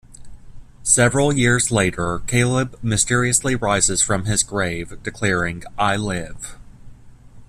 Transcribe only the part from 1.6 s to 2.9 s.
later, Caleb